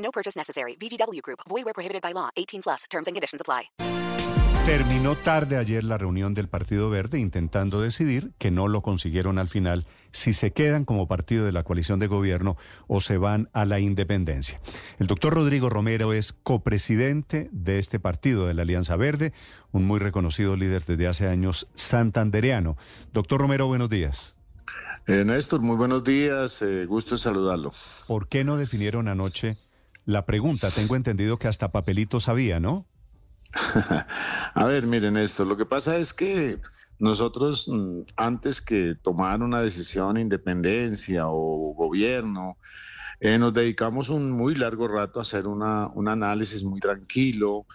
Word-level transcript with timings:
No 0.00 0.10
purchase 0.10 0.36
necessary. 0.36 0.76
VGW 0.76 1.22
Group. 1.22 1.40
Void 1.48 1.64
where 1.64 1.74
prohibited 1.74 2.02
by 2.02 2.12
law. 2.12 2.30
18 2.36 2.62
plus. 2.62 2.84
Terms 2.90 3.06
and 3.06 3.14
conditions 3.14 3.40
apply. 3.40 3.70
Terminó 4.66 5.16
tarde 5.16 5.56
ayer 5.56 5.82
la 5.82 5.96
reunión 5.96 6.34
del 6.34 6.48
Partido 6.48 6.90
Verde 6.90 7.18
intentando 7.18 7.80
decidir, 7.80 8.32
que 8.38 8.50
no 8.50 8.68
lo 8.68 8.82
consiguieron 8.82 9.38
al 9.38 9.48
final, 9.48 9.86
si 10.12 10.32
se 10.32 10.52
quedan 10.52 10.84
como 10.84 11.08
partido 11.08 11.44
de 11.44 11.50
la 11.50 11.64
coalición 11.64 11.98
de 11.98 12.06
gobierno 12.06 12.56
o 12.86 13.00
se 13.00 13.16
van 13.16 13.48
a 13.52 13.64
la 13.64 13.80
independencia. 13.80 14.60
El 14.98 15.06
doctor 15.06 15.34
Rodrigo 15.34 15.70
Romero 15.70 16.12
es 16.12 16.34
copresidente 16.34 17.48
de 17.52 17.78
este 17.78 17.98
partido, 17.98 18.46
de 18.46 18.54
la 18.54 18.62
Alianza 18.62 18.96
Verde, 18.96 19.32
un 19.72 19.86
muy 19.86 19.98
reconocido 19.98 20.54
líder 20.56 20.84
desde 20.84 21.08
hace 21.08 21.26
años 21.26 21.66
santandereano. 21.74 22.76
Doctor 23.12 23.40
Romero, 23.40 23.66
buenos 23.66 23.88
días. 23.88 24.36
Eh, 25.06 25.24
Néstor, 25.24 25.62
muy 25.62 25.76
buenos 25.76 26.04
días, 26.04 26.60
eh, 26.62 26.84
gusto 26.84 27.14
en 27.14 27.18
saludarlo. 27.18 27.72
¿Por 28.06 28.28
qué 28.28 28.44
no 28.44 28.56
definieron 28.56 29.08
anoche 29.08 29.56
la 30.10 30.26
pregunta? 30.26 30.70
Tengo 30.70 30.96
entendido 30.96 31.38
que 31.38 31.48
hasta 31.48 31.72
papelitos 31.72 32.28
había, 32.28 32.60
¿no? 32.60 32.86
A 34.54 34.64
ver, 34.66 34.86
miren 34.86 35.16
esto, 35.16 35.44
lo 35.44 35.56
que 35.56 35.66
pasa 35.66 35.96
es 35.96 36.14
que 36.14 36.60
nosotros 36.98 37.68
mm, 37.68 38.02
antes 38.16 38.60
que 38.60 38.94
tomar 39.00 39.42
una 39.42 39.62
decisión 39.62 40.18
independencia 40.18 41.22
o 41.26 41.74
gobierno, 41.74 42.56
eh, 43.22 43.38
nos 43.38 43.52
dedicamos 43.52 44.08
un 44.08 44.30
muy 44.30 44.54
largo 44.54 44.88
rato 44.88 45.18
a 45.18 45.22
hacer 45.22 45.46
una, 45.46 45.88
un 45.88 46.08
análisis 46.08 46.62
muy 46.62 46.80
tranquilo 46.80 47.66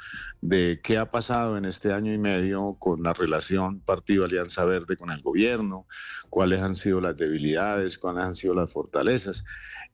de 0.42 0.80
qué 0.84 0.98
ha 0.98 1.12
pasado 1.12 1.56
en 1.58 1.66
este 1.66 1.94
año 1.94 2.14
y 2.14 2.18
medio 2.18 2.78
con 2.80 3.04
la 3.04 3.14
relación 3.14 3.80
Partido 3.80 4.26
Alianza 4.26 4.66
Verde 4.66 4.98
con 4.98 5.12
el 5.12 5.22
gobierno, 5.22 5.86
cuáles 6.30 6.62
han 6.62 6.74
sido 6.74 7.00
las 7.00 7.16
debilidades, 7.18 8.00
cuáles 8.00 8.26
han 8.26 8.34
sido 8.34 8.56
las 8.56 8.74
fortalezas 8.74 9.46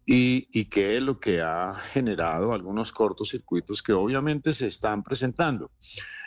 y, 0.06 0.48
y 0.52 0.66
qué 0.66 0.96
es 0.96 1.04
lo 1.04 1.20
que 1.20 1.42
ha 1.42 1.74
generado 1.76 2.54
algunos 2.54 2.92
cortocircuitos 2.92 3.82
que 3.82 3.94
obviamente 3.94 4.54
se 4.54 4.68
están 4.68 5.04
presentando. 5.04 5.72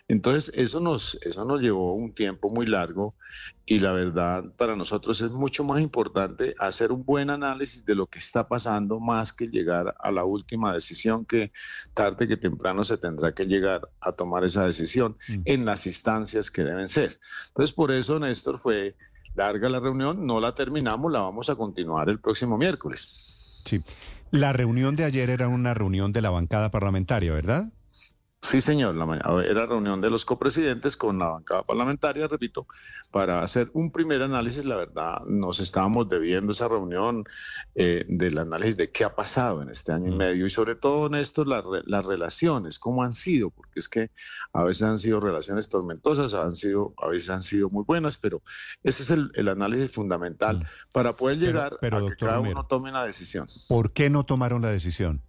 Entonces, 0.07 0.53
eso 0.55 0.81
nos, 0.81 1.19
eso 1.23 1.47
nos 1.47 1.63
llevó 1.63 1.95
un 1.95 2.13
tiempo 2.13 2.51
muy 2.51 2.67
largo 2.67 3.15
y 3.65 3.79
la 3.79 3.93
verdad 3.93 4.45
para 4.59 4.77
nosotros 4.77 5.23
es 5.23 5.31
mucho 5.31 5.65
más 5.65 5.81
importante 5.81 6.55
hacer 6.59 6.93
un 6.93 7.05
buen 7.05 7.31
análisis 7.31 7.87
de 7.87 7.95
lo 7.95 8.07
que 8.07 8.19
está 8.19 8.47
pasando 8.47 9.01
más 9.01 9.33
que 9.33 9.49
llegar 9.49 9.95
a 9.99 10.11
la 10.11 10.25
última 10.25 10.75
decisión 10.75 11.25
que 11.25 11.53
tarde 11.95 12.29
que 12.29 12.37
temprano 12.37 12.85
se 12.85 12.99
tendrá 12.99 13.33
que 13.33 13.45
llegar 13.45 13.89
a 13.99 14.13
tomar 14.13 14.45
esa 14.45 14.67
decisión 14.67 15.17
en 15.47 15.65
las 15.65 15.87
instancias 15.87 16.51
que 16.51 16.65
deben 16.65 16.89
ser. 16.89 17.19
Entonces, 17.49 17.75
por 17.75 17.91
eso, 17.91 18.19
Néstor, 18.19 18.59
fue 18.59 18.97
larga 19.35 19.71
la 19.71 19.81
reunión, 19.81 20.27
no 20.27 20.39
la 20.39 20.55
terminamos, 20.55 21.11
la 21.11 21.23
vamos 21.23 21.49
a 21.49 21.57
continuar 21.57 22.11
el 22.11 22.21
próximo 22.21 22.59
miércoles. 22.59 23.44
Sí. 23.65 23.83
La 24.31 24.53
reunión 24.53 24.97
de 24.97 25.05
ayer 25.05 25.31
era 25.31 25.49
una 25.49 25.75
reunión 25.75 26.13
de 26.13 26.21
la 26.21 26.31
bancada 26.31 26.71
parlamentaria, 26.71 27.33
¿verdad? 27.33 27.73
Sí, 28.45 28.61
señor. 28.61 28.95
La 28.95 29.07
mañana 29.07 29.43
era 29.43 29.65
reunión 29.65 30.03
de 30.03 30.11
los 30.11 30.27
copresidentes 30.27 30.99
con 30.99 31.19
la 31.19 31.31
bancada 31.31 31.63
parlamentaria, 31.63 32.29
repito, 32.29 32.67
para 33.11 33.43
hacer 33.43 33.71
un 33.73 33.91
primer 33.91 34.21
análisis. 34.21 34.67
La 34.67 34.77
verdad, 34.77 35.23
nos 35.27 35.61
estábamos 35.61 36.11
debiendo 36.11 36.53
esa 36.53 36.69
reunión 36.69 37.25
eh, 37.75 38.05
del 38.07 38.37
análisis 38.37 38.77
de 38.77 38.91
qué 38.91 39.05
ha 39.05 39.15
pasado 39.15 39.63
en 39.63 39.71
este 39.71 39.93
año 39.93 40.13
y 40.13 40.17
medio 40.17 40.45
y 40.45 40.51
sobre 40.51 40.75
todo 40.75 41.07
en 41.07 41.15
esto 41.15 41.47
las, 41.47 41.65
las 41.87 42.05
relaciones, 42.05 42.79
cómo 42.79 43.03
han 43.03 43.15
sido, 43.15 43.49
porque 43.49 43.81
es 43.81 43.89
que 43.89 44.11
a 44.53 44.63
veces 44.63 44.83
han 44.83 44.99
sido 44.99 45.21
relaciones 45.21 45.71
tormentosas, 45.71 46.35
han 46.35 46.55
sido, 46.55 46.93
a 46.99 47.09
veces 47.09 47.31
han 47.31 47.41
sido 47.41 47.71
muy 47.71 47.85
buenas, 47.85 48.19
pero 48.19 48.43
ese 48.83 49.05
es 49.05 49.11
el, 49.11 49.31
el 49.37 49.49
análisis 49.49 49.91
fundamental 49.91 50.69
para 50.93 51.15
poder 51.15 51.39
llegar 51.39 51.79
pero, 51.81 51.97
pero, 51.97 52.07
a 52.07 52.11
que 52.11 52.17
cada 52.17 52.37
Romero, 52.37 52.59
uno 52.59 52.67
tome 52.67 52.91
una 52.91 53.07
decisión. 53.07 53.47
¿Por 53.69 53.93
qué 53.93 54.11
no 54.11 54.25
tomaron 54.25 54.61
la 54.61 54.71
decisión? 54.71 55.23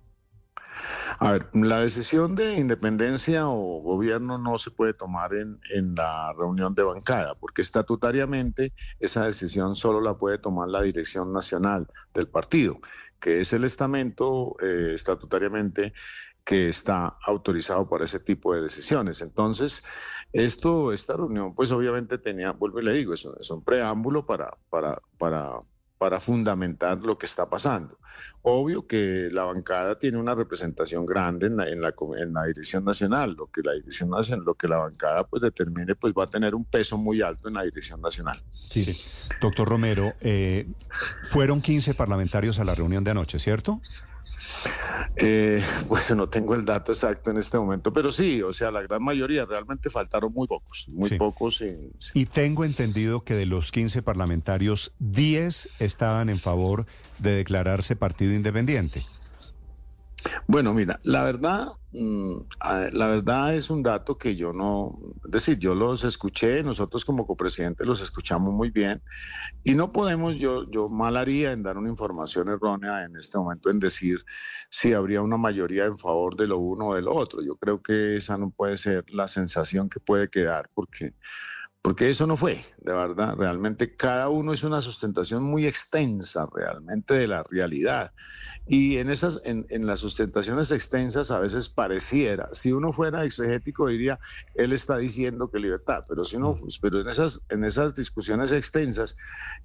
A 1.19 1.31
ver, 1.31 1.49
la 1.53 1.79
decisión 1.79 2.35
de 2.35 2.55
independencia 2.55 3.47
o 3.47 3.81
gobierno 3.81 4.37
no 4.37 4.57
se 4.57 4.71
puede 4.71 4.93
tomar 4.93 5.33
en, 5.33 5.59
en, 5.73 5.95
la 5.95 6.33
reunión 6.33 6.75
de 6.75 6.83
bancada, 6.83 7.35
porque 7.35 7.61
estatutariamente 7.61 8.73
esa 8.99 9.25
decisión 9.25 9.75
solo 9.75 10.01
la 10.01 10.15
puede 10.15 10.37
tomar 10.37 10.69
la 10.69 10.81
dirección 10.81 11.31
nacional 11.31 11.87
del 12.13 12.27
partido, 12.27 12.79
que 13.19 13.41
es 13.41 13.53
el 13.53 13.63
estamento 13.63 14.57
eh, 14.61 14.91
estatutariamente 14.93 15.93
que 16.43 16.69
está 16.69 17.17
autorizado 17.25 17.89
para 17.89 18.05
ese 18.05 18.19
tipo 18.19 18.53
de 18.53 18.61
decisiones. 18.61 19.21
Entonces, 19.21 19.83
esto, 20.31 20.93
esta 20.93 21.15
reunión, 21.15 21.55
pues 21.55 21.71
obviamente 21.71 22.17
tenía, 22.17 22.51
vuelvo 22.51 22.79
y 22.79 22.83
le 22.83 22.93
digo, 22.93 23.13
es, 23.13 23.27
es 23.39 23.49
un 23.49 23.63
preámbulo 23.63 24.25
para, 24.25 24.55
para, 24.69 25.01
para 25.17 25.59
para 25.97 26.19
fundamentar 26.19 27.03
lo 27.03 27.17
que 27.17 27.25
está 27.25 27.49
pasando. 27.49 27.97
Obvio 28.41 28.85
que 28.85 29.29
la 29.31 29.43
bancada 29.43 29.97
tiene 29.97 30.17
una 30.17 30.35
representación 30.35 31.05
grande 31.05 31.47
en 31.47 31.57
la, 31.57 31.67
en 31.67 31.81
la, 31.81 31.93
en 32.17 32.33
la 32.33 32.45
dirección 32.45 32.85
nacional, 32.85 33.33
lo 33.33 33.47
que 33.47 33.61
la 33.63 33.73
dirección 33.73 34.09
nacional, 34.09 34.45
lo 34.45 34.53
que 34.53 34.67
la 34.67 34.77
bancada 34.77 35.25
pues 35.25 35.41
determine, 35.41 35.95
pues 35.95 36.13
va 36.13 36.25
a 36.25 36.27
tener 36.27 36.53
un 36.53 36.63
peso 36.63 36.97
muy 36.97 37.21
alto 37.21 37.47
en 37.47 37.55
la 37.55 37.63
dirección 37.63 38.01
nacional. 38.01 38.41
Sí, 38.51 38.83
sí. 38.83 39.11
doctor 39.41 39.67
Romero, 39.67 40.13
eh, 40.21 40.67
fueron 41.23 41.61
15 41.61 41.95
parlamentarios 41.95 42.59
a 42.59 42.63
la 42.63 42.75
reunión 42.75 43.03
de 43.03 43.11
anoche, 43.11 43.39
¿cierto? 43.39 43.81
Eh, 45.15 45.61
pues 45.87 46.13
no 46.15 46.29
tengo 46.29 46.55
el 46.55 46.65
dato 46.65 46.91
exacto 46.91 47.31
en 47.31 47.37
este 47.37 47.57
momento, 47.57 47.91
pero 47.91 48.11
sí, 48.11 48.41
o 48.41 48.53
sea, 48.53 48.71
la 48.71 48.81
gran 48.81 49.03
mayoría, 49.03 49.45
realmente 49.45 49.89
faltaron 49.89 50.33
muy 50.33 50.47
pocos, 50.47 50.87
muy 50.89 51.09
sí. 51.09 51.17
pocos. 51.17 51.61
Y, 51.61 51.75
sí. 51.99 52.11
y 52.13 52.25
tengo 52.25 52.65
entendido 52.65 53.23
que 53.23 53.33
de 53.33 53.45
los 53.45 53.71
15 53.71 54.01
parlamentarios, 54.01 54.93
10 54.99 55.81
estaban 55.81 56.29
en 56.29 56.39
favor 56.39 56.85
de 57.19 57.31
declararse 57.35 57.95
partido 57.95 58.33
independiente. 58.33 59.01
Bueno, 60.47 60.73
mira, 60.73 60.97
la 61.03 61.23
verdad, 61.23 61.67
mm, 61.91 62.37
la 62.93 63.07
verdad 63.07 63.55
es 63.55 63.69
un 63.69 63.83
dato 63.83 64.17
que 64.17 64.35
yo 64.35 64.53
no, 64.53 64.97
es 65.25 65.31
decir, 65.31 65.59
yo 65.59 65.75
los 65.75 66.03
escuché, 66.03 66.63
nosotros 66.63 67.05
como 67.05 67.25
copresidente 67.25 67.85
los 67.85 68.01
escuchamos 68.01 68.53
muy 68.53 68.69
bien 68.71 69.03
y 69.63 69.75
no 69.75 69.91
podemos, 69.91 70.37
yo, 70.37 70.69
yo 70.71 70.89
mal 70.89 71.17
haría 71.17 71.51
en 71.51 71.63
dar 71.63 71.77
una 71.77 71.89
información 71.89 72.49
errónea 72.49 73.03
en 73.05 73.15
este 73.17 73.37
momento 73.37 73.69
en 73.69 73.79
decir 73.79 74.23
si 74.69 74.93
habría 74.93 75.21
una 75.21 75.37
mayoría 75.37 75.85
en 75.85 75.97
favor 75.97 76.35
de 76.35 76.47
lo 76.47 76.59
uno 76.59 76.89
o 76.89 76.95
de 76.95 77.01
lo 77.01 77.13
otro. 77.15 77.41
Yo 77.43 77.57
creo 77.57 77.81
que 77.81 78.15
esa 78.17 78.37
no 78.37 78.51
puede 78.51 78.77
ser 78.77 79.05
la 79.11 79.27
sensación 79.27 79.89
que 79.89 79.99
puede 79.99 80.29
quedar 80.29 80.69
porque 80.73 81.13
porque 81.85 82.09
eso 82.09 82.25
no 82.25 82.35
fue, 82.35 82.65
de 82.79 82.93
verdad, 82.93 83.35
realmente 83.35 83.95
cada 83.95 84.27
uno 84.29 84.53
es 84.53 84.63
una 84.63 84.81
sustentación 84.81 85.43
muy 85.43 85.67
extensa 85.67 86.47
realmente 86.51 87.13
de 87.13 87.27
la 87.27 87.43
realidad. 87.43 88.11
Y 88.67 88.97
en 88.97 89.11
esas, 89.11 89.39
en, 89.45 89.67
en, 89.69 89.85
las 89.85 89.99
sustentaciones 89.99 90.71
extensas 90.71 91.29
a 91.29 91.37
veces 91.37 91.69
pareciera, 91.69 92.49
si 92.53 92.71
uno 92.71 92.91
fuera 92.91 93.23
exegético 93.23 93.87
diría, 93.87 94.17
él 94.55 94.73
está 94.73 94.97
diciendo 94.97 95.51
que 95.51 95.59
libertad, 95.59 96.03
pero 96.09 96.25
si 96.25 96.39
no, 96.39 96.55
pues, 96.55 96.79
pero 96.79 97.01
en 97.01 97.07
esas, 97.07 97.45
en 97.49 97.63
esas 97.63 97.93
discusiones 97.93 98.51
extensas, 98.51 99.15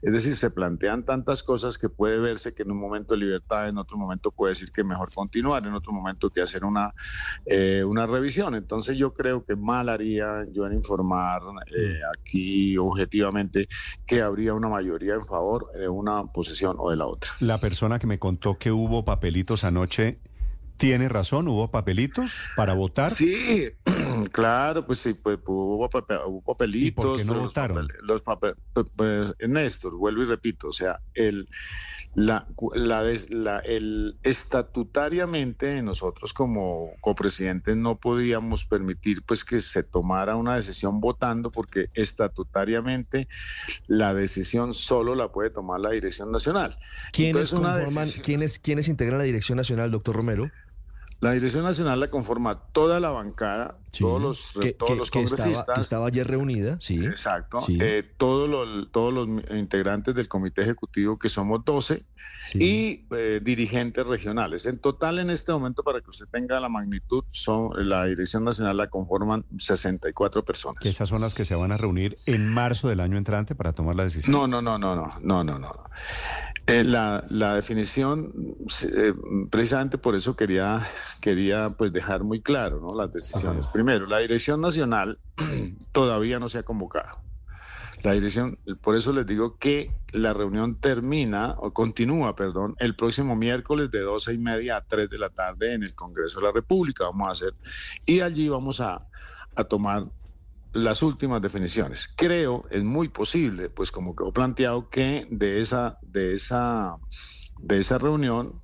es 0.02 0.12
decir, 0.12 0.36
se 0.36 0.50
plantean 0.50 1.06
tantas 1.06 1.42
cosas 1.42 1.78
que 1.78 1.88
puede 1.88 2.18
verse 2.18 2.52
que 2.52 2.64
en 2.64 2.72
un 2.72 2.78
momento 2.78 3.16
libertad, 3.16 3.70
en 3.70 3.78
otro 3.78 3.96
momento 3.96 4.30
puede 4.30 4.50
decir 4.50 4.70
que 4.72 4.84
mejor 4.84 5.10
continuar, 5.14 5.66
en 5.66 5.72
otro 5.72 5.94
momento 5.94 6.28
que 6.28 6.42
hacer 6.42 6.66
una, 6.66 6.92
eh, 7.46 7.82
una 7.82 8.06
revisión. 8.06 8.54
Entonces 8.54 8.98
yo 8.98 9.14
creo 9.14 9.42
que 9.42 9.56
mal 9.56 9.88
haría 9.88 10.44
yo 10.52 10.66
en 10.66 10.74
informar. 10.74 11.40
Eh, 11.74 12.00
aquí 12.16 12.76
objetivamente 12.76 13.68
que 14.06 14.22
habría 14.22 14.54
una 14.54 14.68
mayoría 14.68 15.14
en 15.14 15.24
favor 15.24 15.70
de 15.72 15.88
una 15.88 16.24
posición 16.24 16.76
o 16.78 16.90
de 16.90 16.96
la 16.96 17.06
otra. 17.06 17.30
La 17.40 17.58
persona 17.58 17.98
que 17.98 18.06
me 18.06 18.18
contó 18.18 18.58
que 18.58 18.72
hubo 18.72 19.04
papelitos 19.04 19.64
anoche 19.64 20.18
tiene 20.80 21.10
razón, 21.10 21.46
hubo 21.46 21.70
papelitos 21.70 22.38
para 22.56 22.72
votar. 22.72 23.10
Sí, 23.10 23.68
claro, 24.32 24.86
pues 24.86 25.00
sí, 25.00 25.12
pues, 25.12 25.38
hubo, 25.46 25.90
papel, 25.90 26.18
hubo 26.26 26.40
papelitos. 26.40 26.88
¿Y 26.88 26.90
por 26.90 27.16
qué 27.18 27.24
no 27.24 27.34
votaron? 27.34 27.86
Los 28.00 28.22
papel, 28.22 28.54
los 28.72 28.82
papel, 28.82 28.94
pues, 28.96 29.34
Néstor, 29.46 29.94
vuelvo 29.96 30.22
y 30.22 30.24
repito, 30.24 30.68
o 30.68 30.72
sea, 30.72 30.98
el 31.12 31.46
la, 32.14 32.46
la, 32.74 33.04
la, 33.30 33.58
el, 33.60 34.18
estatutariamente 34.24 35.80
nosotros 35.82 36.32
como 36.32 36.90
copresidentes 37.00 37.76
no 37.76 37.98
podíamos 37.98 38.64
permitir 38.64 39.22
pues 39.22 39.44
que 39.44 39.60
se 39.60 39.84
tomara 39.84 40.34
una 40.34 40.56
decisión 40.56 41.00
votando 41.00 41.52
porque 41.52 41.88
estatutariamente 41.94 43.28
la 43.86 44.12
decisión 44.12 44.74
solo 44.74 45.14
la 45.14 45.28
puede 45.28 45.50
tomar 45.50 45.80
la 45.80 45.90
dirección 45.90 46.32
nacional. 46.32 46.74
¿Quiénes 47.12 47.50
conforman, 47.50 48.08
¿quiénes, 48.24 48.58
¿quiénes 48.58 48.88
integran 48.88 49.18
la 49.18 49.24
dirección 49.24 49.56
nacional, 49.56 49.90
doctor 49.90 50.16
Romero? 50.16 50.50
La 51.20 51.32
Dirección 51.32 51.64
Nacional 51.64 52.00
la 52.00 52.08
conforma 52.08 52.54
toda 52.72 52.98
la 52.98 53.10
bancada, 53.10 53.76
Sí, 53.92 54.04
todos 54.04 54.22
los, 54.22 54.52
que, 54.58 54.72
todos 54.72 54.90
que- 54.92 54.96
los 54.96 55.10
que 55.10 55.20
estaba, 55.22 55.36
congresistas. 55.42 55.74
que 55.74 55.80
estaba 55.82 56.06
ayer 56.06 56.26
reunida, 56.26 56.78
sí. 56.80 57.04
Exacto. 57.04 57.60
Sí. 57.60 57.76
eh, 57.80 58.08
todos, 58.16 58.48
los, 58.48 58.90
todos 58.90 59.12
los 59.12 59.28
integrantes 59.54 60.14
del 60.14 60.28
comité 60.28 60.62
ejecutivo, 60.62 61.18
que 61.18 61.28
somos 61.28 61.62
12, 61.64 62.04
sí. 62.52 62.58
y 62.58 63.06
eh, 63.14 63.40
dirigentes 63.42 64.06
regionales. 64.06 64.64
En 64.64 64.78
total, 64.78 65.18
en 65.18 65.28
este 65.28 65.52
momento, 65.52 65.82
para 65.82 66.00
que 66.00 66.08
usted 66.08 66.26
tenga 66.30 66.58
la 66.58 66.68
magnitud, 66.70 67.24
son 67.28 67.70
la 67.88 68.04
Dirección 68.06 68.44
Nacional 68.44 68.76
la 68.78 68.88
conforman 68.88 69.44
64 69.58 70.44
personas. 70.44 70.86
Esas 70.86 71.08
son 71.08 71.20
las 71.20 71.34
que 71.34 71.44
se 71.44 71.54
van 71.54 71.72
a 71.72 71.76
reunir 71.76 72.16
en 72.26 72.46
marzo 72.48 72.88
del 72.88 73.00
año 73.00 73.18
entrante 73.18 73.54
para 73.54 73.72
tomar 73.72 73.94
la 73.96 74.04
decisión. 74.04 74.32
No, 74.32 74.46
no, 74.46 74.62
no, 74.62 74.78
no, 74.78 74.94
no, 74.96 75.12
no, 75.20 75.44
no, 75.44 75.58
no. 75.58 75.84
Eh, 76.70 76.84
la, 76.84 77.24
la 77.30 77.54
definición, 77.54 78.32
eh, 78.94 79.12
precisamente 79.50 79.98
por 79.98 80.14
eso 80.14 80.36
quería, 80.36 80.80
quería 81.20 81.70
pues 81.70 81.92
dejar 81.92 82.22
muy 82.22 82.40
claro 82.40 82.80
¿no? 82.80 82.94
las 82.94 83.12
decisiones. 83.12 83.64
Ajá. 83.64 83.72
Primero, 83.72 84.06
la 84.06 84.18
Dirección 84.18 84.60
Nacional 84.60 85.18
todavía 85.92 86.38
no 86.38 86.48
se 86.48 86.58
ha 86.58 86.62
convocado. 86.62 87.20
La 88.02 88.12
dirección, 88.12 88.58
por 88.80 88.96
eso 88.96 89.12
les 89.12 89.26
digo 89.26 89.58
que 89.58 89.94
la 90.12 90.32
reunión 90.32 90.76
termina, 90.80 91.54
o 91.58 91.72
continúa, 91.72 92.34
perdón, 92.34 92.74
el 92.78 92.96
próximo 92.96 93.36
miércoles 93.36 93.90
de 93.90 94.00
12 94.00 94.32
y 94.32 94.38
media 94.38 94.78
a 94.78 94.80
3 94.80 95.10
de 95.10 95.18
la 95.18 95.28
tarde 95.28 95.74
en 95.74 95.82
el 95.82 95.94
Congreso 95.94 96.40
de 96.40 96.46
la 96.46 96.52
República. 96.52 97.04
Vamos 97.04 97.28
a 97.28 97.32
hacer, 97.32 97.54
y 98.06 98.20
allí 98.20 98.48
vamos 98.48 98.80
a, 98.80 99.06
a 99.54 99.64
tomar 99.64 100.06
las 100.72 101.02
últimas 101.02 101.42
definiciones. 101.42 102.12
Creo, 102.16 102.64
es 102.70 102.84
muy 102.84 103.08
posible, 103.08 103.70
pues 103.70 103.90
como 103.90 104.14
quedó 104.14 104.32
planteado, 104.32 104.88
que 104.88 105.26
de 105.30 105.60
esa, 105.60 105.98
de 106.02 106.34
esa, 106.34 106.96
de 107.58 107.78
esa 107.78 107.98
reunión 107.98 108.62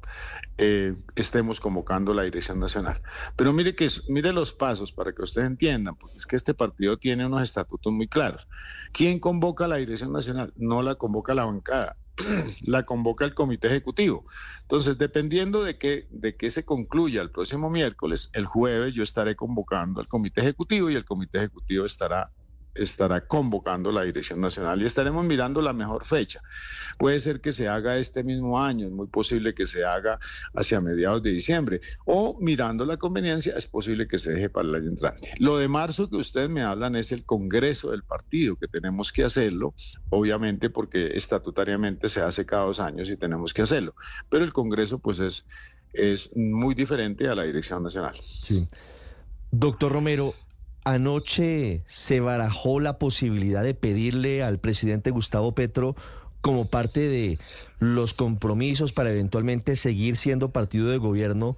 eh, 0.58 0.94
estemos 1.14 1.61
convocando 1.61 2.14
la 2.14 2.23
dirección 2.23 2.58
nacional. 2.58 3.00
Pero 3.37 3.53
mire 3.53 3.75
que 3.75 3.88
mire 4.08 4.32
los 4.32 4.55
pasos 4.55 4.93
para 4.93 5.12
que 5.12 5.23
ustedes 5.23 5.47
entiendan, 5.47 5.97
porque 5.97 6.17
es 6.17 6.26
que 6.26 6.37
este 6.37 6.55
partido 6.55 6.97
tiene 6.97 7.26
unos 7.26 7.43
estatutos 7.43 7.93
muy 7.93 8.09
claros. 8.09 8.49
¿Quién 8.93 9.19
convoca 9.19 9.69
la 9.69 9.76
dirección 9.76 10.12
nacional? 10.12 10.52
No 10.56 10.82
la 10.82 10.94
convoca 10.94 11.35
la 11.35 11.44
bancada, 11.44 11.97
la 12.67 12.85
convoca 12.85 13.25
el 13.25 13.35
comité 13.35 13.69
ejecutivo. 13.69 14.25
Entonces, 14.63 14.99
dependiendo 14.99 15.63
de 15.63 15.79
que, 15.79 16.07
de 16.11 16.37
que 16.37 16.51
se 16.51 16.65
concluya 16.65 17.23
el 17.23 17.31
próximo 17.31 17.71
miércoles, 17.71 18.31
el 18.33 18.47
jueves 18.47 18.95
yo 18.95 19.03
estaré 19.03 19.37
convocando 19.37 20.01
al 20.01 20.09
comité 20.09 20.41
ejecutivo 20.41 20.91
y 20.91 20.97
el 20.97 21.05
comité 21.05 21.39
ejecutivo 21.39 21.85
estará 21.85 22.33
estará 22.76 23.26
convocando 23.26 23.93
la 23.93 24.02
Dirección 24.02 24.40
Nacional 24.40 24.82
y 24.82 24.87
estaremos 24.87 25.25
mirando 25.25 25.61
la 25.61 25.73
mejor 25.73 26.05
fecha. 26.05 26.40
Puede 26.99 27.20
ser 27.20 27.40
que 27.40 27.52
se 27.52 27.69
haga 27.69 27.99
este 27.99 28.25
mismo 28.25 28.61
año, 28.61 28.87
es 28.87 28.93
muy 28.93 29.06
posible 29.06 29.55
que 29.55 29.67
se 29.67 29.84
haga 29.84 30.19
hacia 30.55 30.81
mediados 30.81 31.23
de 31.23 31.31
diciembre, 31.31 31.81
o 32.05 32.38
mirando 32.40 32.84
la 32.84 32.96
conveniencia, 32.96 33.55
es 33.56 33.67
posible 33.67 34.06
que 34.06 34.19
se 34.19 34.32
deje 34.32 34.49
para 34.49 34.69
el 34.69 34.75
año 34.75 34.88
entrante. 34.88 35.34
Lo 35.38 35.58
de 35.58 35.69
marzo 35.69 36.08
que 36.08 36.17
ustedes 36.17 36.49
me 36.49 36.62
hablan 36.62 36.96
es 36.96 37.12
el 37.12 37.25
Congreso 37.25 37.90
del 37.90 38.02
partido, 38.02 38.56
que 38.56 38.69
tenemos 38.69 39.12
que 39.12 39.25
hacerlo, 39.25 39.75
obviamente 40.11 40.70
porque 40.70 41.17
estatutariamente 41.17 42.08
se 42.08 42.23
hace 42.23 42.46
cada 42.46 42.64
dos 42.64 42.81
años 42.81 43.11
y 43.11 43.17
tenemos 43.17 43.52
que 43.52 43.62
hacerlo, 43.62 43.94
pero 44.31 44.44
el 44.44 44.52
Congreso 44.52 44.99
pues 44.99 45.20
es, 45.20 45.44
es 45.93 46.37
muy 46.37 46.75
diferente 46.75 47.28
a 47.28 47.34
la 47.34 47.43
Dirección 47.44 47.82
Nacional. 47.82 48.14
Sí. 48.14 48.67
Doctor 49.50 49.93
Romero, 49.93 50.34
anoche 50.87 51.83
se 51.88 52.21
barajó 52.21 52.79
la 52.79 52.97
posibilidad 52.97 53.65
de 53.65 53.75
pedirle 53.75 54.44
al 54.44 54.61
presidente 54.61 55.11
Gustavo 55.11 55.53
Petro 55.53 55.97
como 56.41 56.71
parte 56.71 57.00
de 57.00 57.41
los 57.81 58.15
compromisos 58.15 58.93
para 58.93 59.11
eventualmente 59.11 59.75
seguir 59.75 60.17
siendo 60.17 60.53
partido 60.53 60.88
de 60.88 60.99
gobierno 60.99 61.56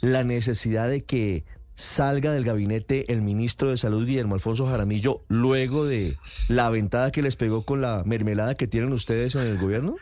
la 0.00 0.24
necesidad 0.24 0.88
de 0.88 1.04
que 1.04 1.44
salga 1.74 2.32
del 2.32 2.44
gabinete 2.44 3.12
el 3.12 3.20
ministro 3.20 3.68
de 3.68 3.76
Salud 3.76 4.06
Guillermo 4.06 4.34
Alfonso 4.34 4.66
Jaramillo 4.66 5.24
luego 5.28 5.84
de 5.84 6.16
la 6.48 6.64
aventada 6.64 7.12
que 7.12 7.20
les 7.20 7.36
pegó 7.36 7.66
con 7.66 7.82
la 7.82 8.02
mermelada 8.06 8.54
que 8.54 8.66
tienen 8.66 8.94
ustedes 8.94 9.34
en 9.34 9.42
el 9.42 9.58
gobierno? 9.58 9.96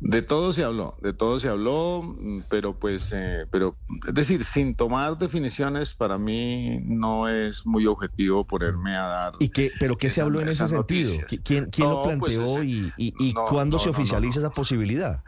De 0.00 0.22
todo 0.22 0.52
se 0.52 0.62
habló, 0.62 0.96
de 1.02 1.12
todo 1.12 1.40
se 1.40 1.48
habló, 1.48 2.02
mm, 2.02 2.42
pero 2.48 2.78
pues, 2.78 3.12
eh, 3.12 3.46
pero 3.50 3.76
es 4.06 4.14
decir, 4.14 4.44
sin 4.44 4.76
tomar 4.76 5.18
definiciones, 5.18 5.94
para 5.94 6.18
mí 6.18 6.78
no 6.84 7.28
es 7.28 7.66
muy 7.66 7.86
objetivo 7.86 8.46
ponerme 8.46 8.96
a 8.96 9.02
dar. 9.02 9.32
¿Y 9.40 9.48
qué, 9.48 9.72
pero 9.80 9.96
qué 9.98 10.08
se 10.08 10.20
habló 10.20 10.40
en 10.40 10.48
ese 10.48 10.68
sentido? 10.68 10.78
noticia. 10.78 11.26
¿Qui- 11.26 11.42
¿Quién, 11.42 11.70
quién 11.70 11.90
lo 11.90 11.96
pues, 11.96 12.34
planteó 12.36 12.44
ese- 12.44 12.64
y, 12.64 12.92
y- 12.96 13.14
y 13.18 13.32
no, 13.34 13.44
cuándo 13.44 13.76
no, 13.76 13.82
se 13.82 13.90
oficializa 13.90 14.38
esa 14.38 14.50
posibilidad? 14.50 15.24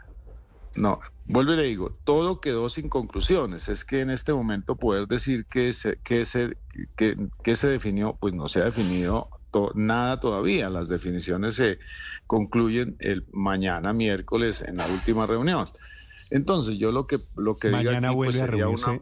No, 0.73 1.01
vuelvo 1.25 1.51
y 1.53 1.57
le 1.57 1.63
digo, 1.63 1.99
todo 2.05 2.39
quedó 2.39 2.69
sin 2.69 2.87
conclusiones. 2.89 3.67
Es 3.67 3.83
que 3.83 4.01
en 4.01 4.09
este 4.09 4.33
momento 4.33 4.77
poder 4.77 5.07
decir 5.07 5.45
que 5.47 5.73
se, 5.73 5.97
que 6.01 6.23
se, 6.23 6.55
que, 6.95 7.17
que 7.43 7.55
se 7.55 7.67
definió, 7.67 8.15
pues 8.19 8.33
no 8.33 8.47
se 8.47 8.61
ha 8.61 8.65
definido 8.65 9.29
to- 9.51 9.71
nada 9.75 10.19
todavía. 10.19 10.69
Las 10.69 10.87
definiciones 10.89 11.55
se 11.55 11.79
concluyen 12.27 12.95
el 12.99 13.25
mañana 13.31 13.93
miércoles 13.93 14.61
en 14.61 14.77
la 14.77 14.87
última 14.87 15.25
reunión. 15.27 15.67
Entonces, 16.29 16.77
yo 16.77 16.91
lo 16.91 17.07
que 17.07 17.17
lo 17.35 17.55
que 17.55 17.69
Mañana 17.69 18.09
aquí, 18.09 18.15
pues, 18.15 18.15
vuelve 18.15 18.29
a 18.41 18.45
sería 18.45 18.63
reunirse, 18.65 18.89
una- 18.89 19.01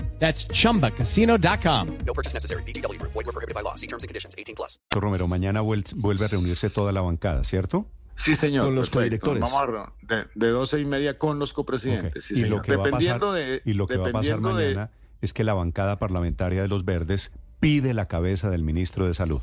That's 0.21 0.47
chumbacasino.com. 0.47 1.87
No 2.05 2.13
purchase 2.13 2.33
necessary. 2.35 2.63
VGW 2.63 2.97
Group. 2.99 3.11
Void 3.13 3.25
were 3.25 3.33
prohibited 3.33 3.55
by 3.55 3.63
law. 3.63 3.75
See 3.75 3.87
terms 3.87 4.03
and 4.03 4.07
conditions. 4.07 4.35
18 4.37 4.55
plus. 4.55 4.79
Romero, 4.91 5.27
mañana 5.27 5.61
vuel- 5.61 5.83
vuelve 5.95 6.25
a 6.25 6.27
reunirse 6.29 6.69
toda 6.69 6.93
la 6.93 7.01
bancada, 7.01 7.43
¿cierto? 7.43 7.87
Sí, 8.17 8.35
señor. 8.35 8.65
Con 8.65 8.75
los 8.75 8.89
codirectores. 8.91 9.41
Vamos 9.41 9.59
a 9.59 9.91
de, 10.07 10.25
de 10.35 10.47
doce 10.49 10.79
y 10.79 10.85
media 10.85 11.17
con 11.17 11.39
los 11.39 11.53
copresidentes. 11.53 12.11
Ok. 12.15 12.19
Sí, 12.21 12.33
y 12.35 12.37
señor. 12.41 12.57
lo 12.57 12.61
que 12.61 12.75
va 12.75 12.83
a 12.83 12.91
pasar, 12.91 13.19
dependiendo 13.19 13.33
de, 13.33 13.61
y 13.65 13.73
lo 13.73 13.87
que 13.87 13.97
va 13.97 14.09
a 14.09 14.11
pasar 14.11 14.35
dependiendo 14.35 14.55
de- 14.57 14.65
mañana 14.75 14.91
es 15.21 15.33
que 15.33 15.43
la 15.43 15.53
bancada 15.55 15.97
parlamentaria 15.97 16.61
de 16.61 16.67
los 16.67 16.85
Verdes 16.85 17.31
pide 17.59 17.93
la 17.95 18.05
cabeza 18.07 18.49
del 18.51 18.63
ministro 18.63 19.07
de 19.07 19.13
Salud. 19.15 19.41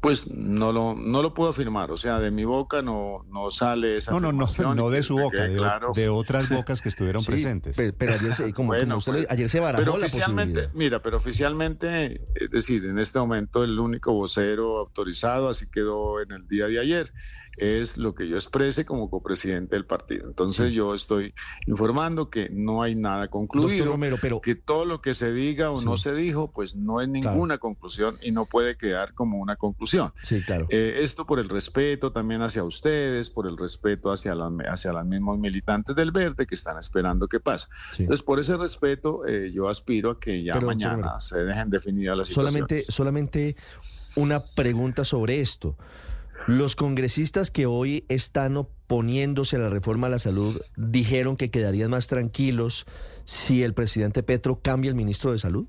Pues 0.00 0.30
no 0.30 0.72
lo, 0.72 0.94
no 0.94 1.22
lo 1.22 1.34
puedo 1.34 1.50
afirmar, 1.50 1.90
o 1.90 1.96
sea, 1.96 2.18
de 2.20 2.30
mi 2.30 2.44
boca 2.44 2.80
no, 2.82 3.24
no 3.30 3.50
sale 3.50 3.96
esa 3.98 4.12
No, 4.12 4.20
no, 4.20 4.32
no, 4.32 4.74
no 4.74 4.90
de 4.90 5.02
su 5.02 5.16
boca, 5.18 5.42
de, 5.44 5.58
o- 5.58 5.62
claro. 5.62 5.92
de 5.94 6.08
otras 6.08 6.48
bocas 6.50 6.80
que 6.80 6.88
estuvieron 6.88 7.22
Sí, 7.22 7.30
presentes. 7.32 7.76
pe- 7.76 7.92
Pero, 7.92 8.12
ayer 8.14 8.34
se, 8.34 8.52
como, 8.54 8.68
Bueno, 8.68 8.84
como 8.86 8.96
usted 8.98 9.12
lo- 9.24 9.30
ayer 9.30 9.50
se 9.50 9.60
barajó 9.60 9.82
Pero 9.84 9.98
la 9.98 10.06
oficialmente, 10.06 10.52
posibilidad. 10.54 10.74
mira, 10.78 11.02
pero 11.02 11.16
oficialmente, 11.18 12.20
es 12.34 12.50
decir, 12.50 12.84
en 12.86 12.98
este 12.98 13.18
momento 13.18 13.62
el 13.64 13.78
único 13.78 14.12
vocero 14.12 14.78
autorizado, 14.78 15.48
así 15.48 15.70
quedó 15.70 16.20
en 16.20 16.32
el 16.32 16.46
día 16.48 16.66
de 16.66 16.80
ayer, 16.80 17.12
es 17.60 17.96
lo 17.98 18.14
que 18.14 18.28
yo 18.28 18.36
exprese 18.36 18.84
como 18.84 19.10
copresidente 19.10 19.76
del 19.76 19.84
partido. 19.84 20.26
Entonces 20.28 20.72
yo 20.72 20.94
estoy 20.94 21.34
informando 21.66 22.30
que 22.30 22.48
no 22.50 22.82
hay 22.82 22.94
nada 22.94 23.28
concluido. 23.28 23.84
Romero, 23.86 24.16
pero 24.20 24.40
que 24.40 24.54
todo 24.54 24.84
lo 24.84 25.00
que 25.00 25.14
se 25.14 25.32
diga 25.32 25.70
o 25.70 25.78
Sí. 25.80 25.84
no 25.84 25.96
se 25.96 26.14
dijo, 26.14 26.50
pues 26.52 26.74
no 26.74 27.00
es 27.00 27.08
Claro. 27.08 27.30
ninguna 27.30 27.58
conclusión 27.58 28.16
y 28.22 28.30
no 28.32 28.46
puede 28.46 28.76
quedar 28.76 29.14
como 29.14 29.38
una 29.38 29.56
conclusión. 29.56 30.12
sí, 30.22 30.42
claro. 30.42 30.66
Eh, 30.70 30.96
esto 30.98 31.26
por 31.26 31.38
el 31.38 31.48
respeto 31.48 32.12
también 32.12 32.42
hacia 32.42 32.64
ustedes, 32.64 33.30
por 33.30 33.46
el 33.46 33.56
respeto 33.56 34.10
hacia, 34.12 34.34
las 34.34 34.52
hacia 34.68 34.92
los 34.92 35.04
mismos 35.06 35.38
militantes 35.38 35.94
del 35.96 36.10
Verde 36.12 36.46
que 36.46 36.54
están 36.54 36.78
esperando 36.78 37.28
que 37.28 37.40
pase. 37.40 37.66
sí. 37.92 38.02
Entonces, 38.04 38.22
por 38.24 38.38
ese 38.40 38.56
respeto, 38.56 39.26
eh, 39.26 39.50
yo 39.52 39.68
aspiro 39.68 40.10
a 40.12 40.20
que 40.20 40.42
ya 40.42 40.54
Pero, 40.54 40.66
mañana 40.66 40.94
Romero, 40.96 41.20
se 41.20 41.38
dejen 41.44 41.70
definidas 41.70 42.16
las 42.18 42.28
situaciones. 42.28 42.52
Solamente, 42.86 42.92
solamente 42.92 43.56
una 44.16 44.40
pregunta 44.40 45.04
sobre 45.04 45.40
esto. 45.40 45.76
Los 46.48 46.76
congresistas 46.76 47.50
que 47.50 47.66
hoy 47.66 48.06
están 48.08 48.56
oponiéndose 48.56 49.56
a 49.56 49.58
la 49.58 49.68
reforma 49.68 50.06
a 50.06 50.10
la 50.10 50.18
salud 50.18 50.58
dijeron 50.78 51.36
que 51.36 51.50
quedarían 51.50 51.90
más 51.90 52.06
tranquilos 52.06 52.86
si 53.26 53.62
el 53.62 53.74
presidente 53.74 54.22
Petro 54.22 54.58
cambia 54.62 54.88
el 54.88 54.94
ministro 54.94 55.30
de 55.30 55.38
Salud. 55.38 55.66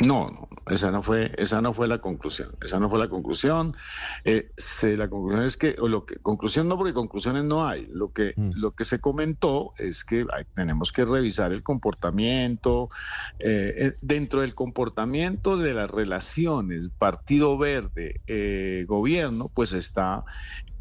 No, 0.00 0.30
no, 0.30 0.48
esa 0.66 0.90
no 0.90 1.00
fue, 1.02 1.32
esa 1.38 1.60
no 1.62 1.72
fue 1.72 1.86
la 1.86 2.00
conclusión. 2.00 2.56
Esa 2.60 2.80
no 2.80 2.90
fue 2.90 2.98
la 2.98 3.08
conclusión. 3.08 3.76
Eh, 4.24 4.50
se- 4.56 4.96
la 4.96 5.08
conclusión 5.08 5.44
es 5.44 5.56
que, 5.56 5.76
o 5.78 5.86
lo 5.86 6.04
que, 6.06 6.16
conclusión 6.16 6.66
no, 6.66 6.76
porque 6.76 6.92
conclusiones 6.92 7.44
no 7.44 7.64
hay. 7.66 7.86
Lo 7.86 8.10
que, 8.10 8.34
Mm. 8.36 8.50
lo 8.56 8.72
que 8.72 8.82
se 8.84 9.00
comentó 9.00 9.72
es 9.78 10.02
que 10.04 10.26
hay- 10.32 10.44
tenemos 10.54 10.90
que 10.90 11.04
revisar 11.04 11.52
el 11.52 11.62
comportamiento 11.62 12.88
eh, 13.38 13.74
eh, 13.78 13.92
dentro 14.00 14.40
del 14.40 14.54
comportamiento 14.54 15.56
de 15.56 15.74
las 15.74 15.90
relaciones 15.90 16.90
Partido 16.98 17.56
Verde 17.58 18.20
eh, 18.26 18.84
gobierno, 18.88 19.50
pues 19.54 19.72
está 19.72 20.24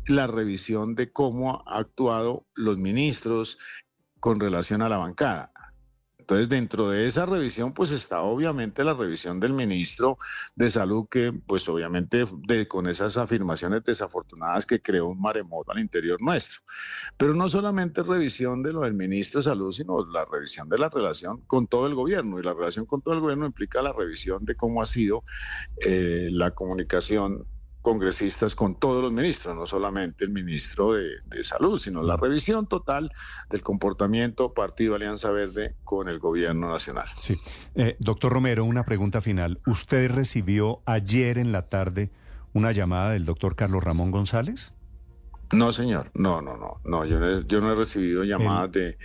la 0.07 0.25
revisión 0.25 0.95
de 0.95 1.11
cómo 1.11 1.63
ha 1.67 1.77
actuado 1.77 2.47
los 2.55 2.77
ministros 2.77 3.59
con 4.19 4.39
relación 4.39 4.81
a 4.81 4.89
la 4.89 4.97
bancada. 4.97 5.50
Entonces, 6.21 6.49
dentro 6.49 6.89
de 6.89 7.07
esa 7.07 7.25
revisión, 7.25 7.73
pues 7.73 7.91
está 7.91 8.21
obviamente 8.21 8.83
la 8.83 8.93
revisión 8.93 9.39
del 9.39 9.53
ministro 9.53 10.17
de 10.55 10.69
Salud, 10.69 11.07
que 11.09 11.33
pues 11.33 11.67
obviamente 11.67 12.25
de, 12.47 12.67
con 12.67 12.87
esas 12.87 13.17
afirmaciones 13.17 13.83
desafortunadas 13.83 14.65
que 14.67 14.81
creó 14.81 15.07
un 15.07 15.19
maremoto 15.19 15.71
al 15.71 15.79
interior 15.79 16.21
nuestro. 16.21 16.61
Pero 17.17 17.33
no 17.33 17.49
solamente 17.49 18.03
revisión 18.03 18.61
de 18.61 18.71
lo 18.71 18.81
del 18.81 18.93
ministro 18.93 19.39
de 19.39 19.45
Salud, 19.45 19.71
sino 19.71 20.05
la 20.05 20.23
revisión 20.25 20.69
de 20.69 20.77
la 20.77 20.89
relación 20.89 21.41
con 21.47 21.67
todo 21.67 21.87
el 21.87 21.95
gobierno. 21.95 22.39
Y 22.39 22.43
la 22.43 22.53
relación 22.53 22.85
con 22.85 23.01
todo 23.01 23.15
el 23.15 23.19
gobierno 23.19 23.47
implica 23.47 23.81
la 23.81 23.91
revisión 23.91 24.45
de 24.45 24.55
cómo 24.55 24.81
ha 24.81 24.85
sido 24.85 25.23
eh, 25.83 26.29
la 26.31 26.51
comunicación 26.51 27.45
congresistas 27.81 28.55
con 28.55 28.75
todos 28.75 29.03
los 29.03 29.11
ministros, 29.11 29.55
no 29.55 29.65
solamente 29.65 30.23
el 30.25 30.31
ministro 30.31 30.93
de, 30.93 31.21
Salud, 31.43 31.79
sino 31.79 32.03
la 32.03 32.17
revisión 32.17 32.67
total 32.67 33.11
del 33.49 33.63
comportamiento 33.63 34.53
Partido 34.53 34.93
Alianza 34.95 35.31
Verde 35.31 35.75
con 35.83 36.07
el 36.07 36.19
gobierno 36.19 36.69
nacional. 36.69 37.07
Sí. 37.17 37.35
Eh, 37.73 37.95
doctor 37.99 38.31
Romero, 38.31 38.63
una 38.63 38.83
pregunta 38.83 39.21
final. 39.21 39.59
¿Usted 39.65 40.11
recibió 40.11 40.81
ayer 40.85 41.39
en 41.39 41.51
la 41.51 41.65
tarde 41.65 42.11
una 42.53 42.71
llamada 42.71 43.11
del 43.11 43.25
doctor 43.25 43.55
Carlos 43.55 43.83
Ramón 43.83 44.11
González? 44.11 44.73
No, 45.51 45.71
señor. 45.71 46.11
No, 46.13 46.41
no, 46.41 46.57
no. 46.57 46.79
No, 46.85 47.05
yo 47.05 47.19
no, 47.19 47.41
yo 47.41 47.59
no 47.59 47.71
he 47.71 47.75
recibido 47.75 48.23
llamadas 48.23 48.71
de 48.71 48.97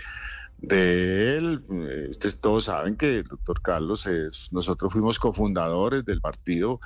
de 0.59 1.37
él. 1.37 1.63
Eh, 1.71 2.09
ustedes 2.11 2.39
todos 2.39 2.65
saben 2.65 2.97
que 2.97 3.19
el 3.19 3.25
doctor 3.25 3.61
Carlos, 3.61 4.07
es, 4.07 4.53
nosotros 4.53 4.93
fuimos 4.93 5.19
cofundadores 5.19 6.05
del 6.05 6.21
partido, 6.21 6.81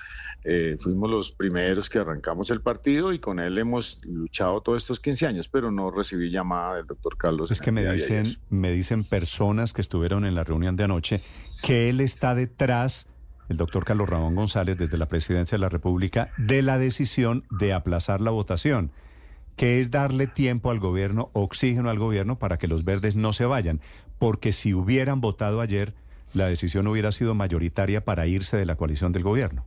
eh, 0.45 0.77
fuimos 0.79 1.11
los 1.11 1.33
primeros 1.33 1.89
que 1.89 1.99
arrancamos 1.99 2.51
el 2.51 2.61
partido 2.61 3.13
y 3.13 3.19
con 3.19 3.39
él 3.39 3.59
hemos 3.59 4.05
luchado 4.05 4.61
todos 4.61 4.83
estos 4.83 5.01
15 5.01 5.27
años, 5.27 5.49
pero 5.49 5.71
no 5.71 5.91
recibí 5.91 6.31
llamada 6.31 6.77
del 6.77 6.87
doctor 6.87 7.17
Carlos. 7.17 7.51
Es 7.51 7.61
que 7.61 7.73
me 7.73 7.91
dicen, 7.91 8.39
me 8.49 8.73
dicen 8.73 9.05
personas 9.05 9.73
que 9.73 9.81
estuvieron 9.81 10.25
en 10.25 10.35
la 10.35 10.45
reunión 10.45 10.77
de 10.77 10.85
anoche 10.85 11.21
que 11.63 11.91
él 11.91 12.01
está 12.01 12.35
detrás 12.35 13.07
el 13.49 13.57
doctor 13.57 13.85
Carlos 13.85 14.09
Ramón 14.09 14.37
González 14.37 14.79
desde 14.79 14.97
la 14.97 15.07
presidencia 15.07 15.59
de 15.59 15.61
la 15.61 15.69
República 15.69 16.31
de 16.39 16.63
la 16.63 16.79
decisión 16.79 17.45
de 17.51 17.73
aplazar 17.73 18.21
la 18.21 18.31
votación 18.31 18.93
que 19.61 19.79
es 19.79 19.91
darle 19.91 20.27
tiempo 20.27 20.71
al 20.71 20.81
gobierno, 20.81 21.29
oxígeno 21.35 21.91
al 21.91 21.99
gobierno 21.99 22.39
para 22.39 22.57
que 22.57 22.67
los 22.67 22.83
verdes 22.83 23.15
no 23.15 23.35
se 23.35 23.45
vayan, 23.45 23.83
porque 24.19 24.53
si 24.53 24.73
hubieran 24.73 25.21
votado 25.21 25.61
ayer, 25.61 25.93
la 26.33 26.47
decisión 26.47 26.87
hubiera 26.87 27.13
sido 27.13 27.35
mayoritaria 27.35 28.03
para 28.03 28.27
irse 28.27 28.57
de 28.57 28.65
la 28.65 28.77
coalición 28.77 29.13
del 29.13 29.23
gobierno. 29.23 29.67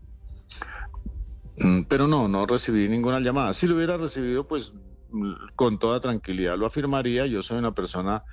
Mm, 1.59 1.81
pero 1.83 2.07
no, 2.07 2.27
no 2.27 2.47
recibí 2.47 2.89
ninguna 2.89 3.19
llamada. 3.19 3.53
Si 3.53 3.67
lo 3.67 3.75
hubiera 3.75 3.95
recibido, 3.97 4.47
pues 4.47 4.73
mm, 5.12 5.33
con 5.55 5.77
toda 5.77 6.00
tranquilidad 6.00 6.57
lo 6.57 6.65
afirmaría. 6.65 7.27
Yo 7.27 7.43
soy 7.43 7.59
una 7.59 7.75
persona 7.75 8.23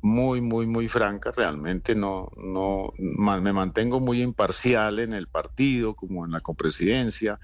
muy, 0.00 0.40
muy, 0.40 0.66
muy 0.66 0.88
franca. 0.88 1.32
Realmente 1.32 1.94
no, 1.94 2.30
no, 2.36 2.92
me 2.98 3.52
mantengo 3.52 4.00
muy 4.00 4.22
imparcial 4.22 4.98
en 4.98 5.12
el 5.12 5.28
partido, 5.28 5.94
como 5.94 6.24
en 6.24 6.32
la 6.32 6.40
copresidencia. 6.40 7.38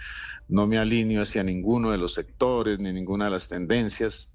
No 0.49 0.66
me 0.66 0.78
alineo 0.78 1.23
hacia 1.23 1.42
ninguno 1.42 1.90
de 1.90 1.99
los 1.99 2.14
sectores 2.14 2.78
ni 2.78 2.92
ninguna 2.92 3.26
de 3.26 3.30
las 3.32 3.49
tendencias. 3.49 4.35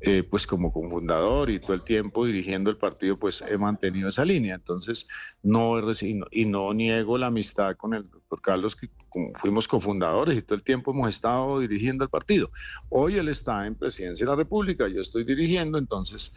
Eh, 0.00 0.22
pues 0.22 0.46
como 0.46 0.72
cofundador 0.72 1.50
y 1.50 1.58
todo 1.58 1.74
el 1.74 1.82
tiempo 1.82 2.24
dirigiendo 2.24 2.70
el 2.70 2.76
partido, 2.76 3.18
pues 3.18 3.42
he 3.42 3.58
mantenido 3.58 4.08
esa 4.08 4.24
línea. 4.24 4.54
Entonces, 4.54 5.08
no 5.42 5.76
he 5.76 5.82
recibido, 5.82 6.26
y 6.30 6.44
no 6.44 6.72
niego 6.72 7.18
la 7.18 7.26
amistad 7.26 7.76
con 7.76 7.94
el 7.94 8.04
doctor 8.04 8.40
Carlos, 8.40 8.76
que 8.76 8.88
fuimos 9.34 9.68
cofundadores 9.68 10.36
y 10.36 10.42
todo 10.42 10.56
el 10.56 10.62
tiempo 10.62 10.90
hemos 10.90 11.08
estado 11.08 11.60
dirigiendo 11.60 12.04
el 12.04 12.10
partido. 12.10 12.50
Hoy 12.88 13.16
él 13.16 13.28
está 13.28 13.66
en 13.66 13.74
presidencia 13.74 14.24
de 14.26 14.30
la 14.30 14.36
República, 14.36 14.88
yo 14.88 15.00
estoy 15.00 15.24
dirigiendo, 15.24 15.78
entonces 15.78 16.32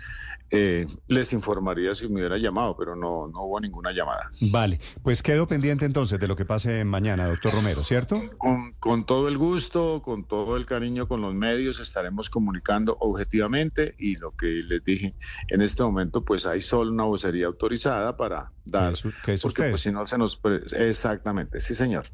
eh, 0.50 0.86
les 1.08 1.34
informaría 1.34 1.94
si 1.94 2.08
me 2.08 2.16
hubiera 2.16 2.38
llamado, 2.38 2.76
pero 2.78 2.96
no, 2.96 3.28
no 3.28 3.44
hubo 3.44 3.60
ninguna 3.60 3.92
llamada. 3.92 4.30
Vale, 4.52 4.80
pues 5.04 5.24
quedo 5.24 5.48
pendiente 5.48 5.86
entonces 5.86 6.20
de 6.20 6.28
lo 6.28 6.36
que 6.36 6.46
pase 6.46 6.84
mañana, 6.84 7.28
doctor 7.28 7.54
Romero, 7.54 7.84
¿cierto? 7.84 8.22
Con, 8.38 8.74
con 8.80 9.06
todo 9.06 9.28
el 9.28 9.38
gusto, 9.38 10.02
con 10.04 10.26
todo 10.26 10.58
el 10.58 10.66
cariño 10.66 11.08
con 11.08 11.22
los 11.22 11.34
medios, 11.34 11.80
estaremos 11.80 12.30
comunicando 12.30 12.98
objetivamente 13.00 13.96
y 13.98 14.16
lo 14.16 14.36
que 14.36 14.48
les 14.48 14.84
dije, 14.84 15.14
en 15.48 15.62
este 15.62 15.84
momento 15.84 16.24
pues 16.24 16.46
hay 16.46 16.62
solo 16.62 16.92
una 16.92 17.04
vocería 17.04 17.48
autorizada 17.48 18.16
para 18.16 18.52
dar, 18.66 18.94
¿Qué 19.26 19.34
es, 19.34 19.42
porque 19.42 19.70
pues 19.70 19.82
si 19.82 19.92
no 19.92 20.06
se 20.08 20.18
nos... 20.18 20.40
Exactamente, 20.74 21.60
sí 21.60 21.76
señor. 21.76 22.06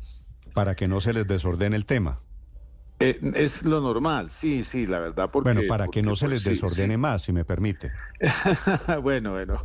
Para 0.58 0.74
que 0.74 0.88
no 0.88 1.00
se 1.00 1.14
les 1.14 1.28
desordene 1.28 1.76
el 1.76 1.86
tema. 1.86 2.20
Eh, 3.00 3.20
es 3.36 3.64
lo 3.64 3.80
normal, 3.80 4.28
sí, 4.28 4.64
sí, 4.64 4.88
la 4.88 4.98
verdad. 4.98 5.30
Porque, 5.32 5.54
bueno, 5.54 5.68
para 5.68 5.88
que 5.88 6.02
no 6.02 6.16
se 6.16 6.28
les 6.28 6.44
pues, 6.44 6.60
desordene 6.60 6.98
más, 6.98 7.22
si 7.22 7.32
me 7.32 7.46
permite. 7.46 7.92
bueno, 9.04 9.34
bueno. 9.34 9.62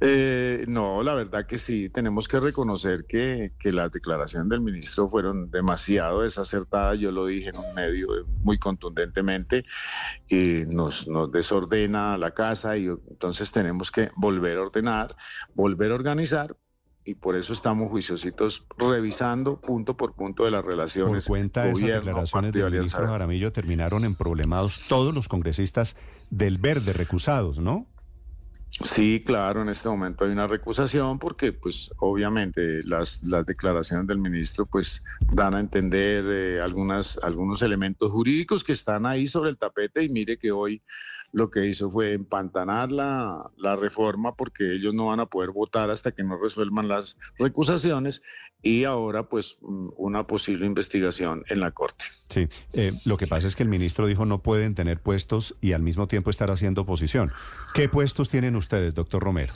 Eh, 0.00 0.64
no, 0.66 1.02
la 1.02 1.14
verdad 1.14 1.44
que 1.44 1.58
sí, 1.58 1.90
tenemos 1.90 2.26
que 2.26 2.40
reconocer 2.40 3.04
que, 3.04 3.52
que 3.58 3.70
las 3.70 3.92
declaraciones 3.92 4.48
del 4.48 4.62
ministro 4.62 5.10
fueron 5.10 5.50
demasiado 5.50 6.22
desacertadas. 6.22 6.98
Yo 6.98 7.12
lo 7.12 7.26
dije 7.26 7.50
en 7.50 7.58
un 7.58 7.74
medio 7.74 8.08
muy 8.42 8.58
contundentemente. 8.58 9.66
y 10.26 10.64
nos, 10.66 11.06
nos 11.06 11.30
desordena 11.30 12.16
la 12.16 12.30
casa 12.30 12.78
y 12.78 12.86
entonces 12.86 13.52
tenemos 13.52 13.90
que 13.90 14.10
volver 14.16 14.56
a 14.56 14.62
ordenar, 14.62 15.14
volver 15.54 15.92
a 15.92 15.96
organizar 15.96 16.56
y 17.04 17.14
por 17.14 17.36
eso 17.36 17.52
estamos 17.52 17.90
juiciositos 17.90 18.66
revisando 18.78 19.60
punto 19.60 19.96
por 19.96 20.14
punto 20.14 20.44
de 20.44 20.50
las 20.50 20.64
relaciones. 20.64 21.24
Por 21.24 21.32
cuenta 21.32 21.64
de 21.64 21.72
esas 21.72 22.04
declaraciones 22.04 22.52
del 22.52 22.70
ministro 22.70 23.06
Jaramillo 23.06 23.52
terminaron 23.52 24.04
en 24.04 24.14
problemados 24.14 24.80
todos 24.88 25.14
los 25.14 25.28
congresistas 25.28 25.96
del 26.30 26.58
verde 26.58 26.92
recusados, 26.92 27.58
¿no? 27.58 27.86
Sí, 28.70 29.20
claro, 29.26 29.62
en 29.62 29.68
este 29.68 29.88
momento 29.88 30.24
hay 30.24 30.30
una 30.30 30.46
recusación 30.46 31.18
porque 31.18 31.52
pues 31.52 31.90
obviamente 31.98 32.82
las, 32.84 33.20
las 33.24 33.44
declaraciones 33.44 34.06
del 34.06 34.18
ministro 34.18 34.64
pues 34.64 35.02
dan 35.32 35.56
a 35.56 35.60
entender 35.60 36.24
eh, 36.28 36.60
algunas, 36.60 37.18
algunos 37.22 37.62
elementos 37.62 38.12
jurídicos 38.12 38.62
que 38.62 38.72
están 38.72 39.06
ahí 39.06 39.26
sobre 39.26 39.50
el 39.50 39.58
tapete 39.58 40.04
y 40.04 40.08
mire 40.08 40.38
que 40.38 40.52
hoy 40.52 40.80
lo 41.32 41.50
que 41.50 41.66
hizo 41.66 41.90
fue 41.90 42.12
empantanar 42.12 42.92
la, 42.92 43.50
la, 43.56 43.76
reforma 43.76 44.34
porque 44.34 44.72
ellos 44.72 44.94
no 44.94 45.06
van 45.06 45.20
a 45.20 45.26
poder 45.26 45.50
votar 45.50 45.90
hasta 45.90 46.12
que 46.12 46.24
no 46.24 46.36
resuelvan 46.36 46.88
las 46.88 47.16
recusaciones 47.38 48.22
y 48.62 48.84
ahora 48.84 49.24
pues 49.24 49.58
mm, 49.60 49.90
una 49.96 50.24
posible 50.24 50.66
investigación 50.66 51.44
en 51.48 51.60
la 51.60 51.70
Corte. 51.70 52.04
Sí, 52.28 52.48
eh, 52.74 52.92
lo 53.04 53.16
que 53.16 53.26
pasa 53.26 53.46
es 53.46 53.56
que 53.56 53.62
el 53.62 53.68
ministro 53.68 54.06
dijo 54.06 54.26
no 54.26 54.42
pueden 54.42 54.74
tener 54.74 55.00
puestos 55.00 55.56
y 55.60 55.72
al 55.72 55.82
mismo 55.82 56.08
tiempo 56.08 56.30
estar 56.30 56.50
haciendo 56.50 56.82
oposición. 56.82 57.32
¿Qué 57.74 57.88
puestos 57.88 58.28
tienen 58.28 58.56
ustedes, 58.56 58.94
doctor 58.94 59.22
Romero? 59.22 59.54